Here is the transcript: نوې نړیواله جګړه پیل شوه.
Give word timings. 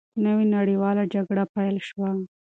نوې 0.23 0.45
نړیواله 0.55 1.03
جګړه 1.13 1.43
پیل 1.55 1.75
شوه. 1.87 2.09